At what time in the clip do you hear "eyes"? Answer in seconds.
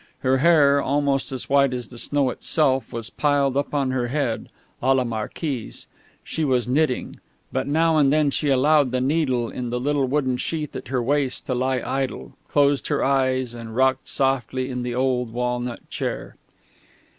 13.03-13.53